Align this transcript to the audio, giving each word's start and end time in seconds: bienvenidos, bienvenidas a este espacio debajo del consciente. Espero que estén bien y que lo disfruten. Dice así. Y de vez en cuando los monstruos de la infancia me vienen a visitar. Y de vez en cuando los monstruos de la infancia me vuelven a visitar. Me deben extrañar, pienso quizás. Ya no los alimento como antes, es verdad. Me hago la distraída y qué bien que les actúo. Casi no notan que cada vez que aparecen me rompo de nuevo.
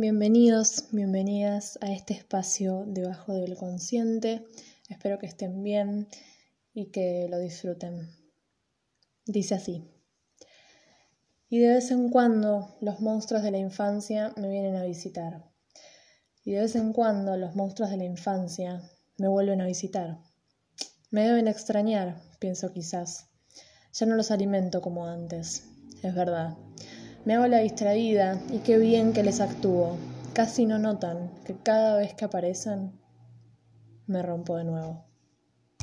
bienvenidos, 0.00 0.88
bienvenidas 0.92 1.78
a 1.80 1.90
este 1.90 2.12
espacio 2.12 2.84
debajo 2.86 3.32
del 3.32 3.56
consciente. 3.56 4.44
Espero 4.90 5.18
que 5.18 5.26
estén 5.26 5.62
bien 5.62 6.08
y 6.74 6.86
que 6.90 7.28
lo 7.30 7.38
disfruten. 7.38 8.10
Dice 9.24 9.54
así. 9.54 9.90
Y 11.48 11.60
de 11.60 11.74
vez 11.74 11.90
en 11.90 12.10
cuando 12.10 12.76
los 12.80 13.00
monstruos 13.00 13.42
de 13.42 13.50
la 13.50 13.58
infancia 13.58 14.34
me 14.36 14.50
vienen 14.50 14.76
a 14.76 14.84
visitar. 14.84 15.50
Y 16.44 16.52
de 16.52 16.60
vez 16.60 16.76
en 16.76 16.92
cuando 16.92 17.36
los 17.36 17.56
monstruos 17.56 17.90
de 17.90 17.96
la 17.96 18.04
infancia 18.04 18.82
me 19.16 19.28
vuelven 19.28 19.62
a 19.62 19.66
visitar. 19.66 20.18
Me 21.10 21.22
deben 21.22 21.48
extrañar, 21.48 22.20
pienso 22.38 22.72
quizás. 22.72 23.30
Ya 23.94 24.06
no 24.06 24.14
los 24.14 24.30
alimento 24.30 24.82
como 24.82 25.06
antes, 25.06 25.64
es 26.02 26.14
verdad. 26.14 26.56
Me 27.26 27.34
hago 27.34 27.48
la 27.48 27.58
distraída 27.58 28.40
y 28.52 28.60
qué 28.60 28.78
bien 28.78 29.12
que 29.12 29.24
les 29.24 29.40
actúo. 29.40 29.96
Casi 30.32 30.64
no 30.64 30.78
notan 30.78 31.28
que 31.44 31.56
cada 31.56 31.96
vez 31.96 32.14
que 32.14 32.24
aparecen 32.24 32.92
me 34.06 34.22
rompo 34.22 34.56
de 34.56 34.62
nuevo. 34.62 35.04